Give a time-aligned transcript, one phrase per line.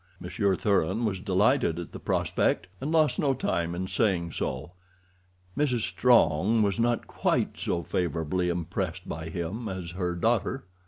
[0.19, 4.71] Monsieur Thuran was delighted at the prospect, and lost no time in saying so.
[5.55, 5.81] Mrs.
[5.81, 10.65] Strong was not quite so favorably impressed by him as her daughter.